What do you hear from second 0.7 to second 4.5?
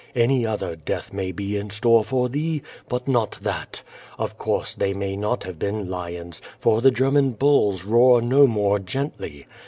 death may be in store for thee, but not that. Of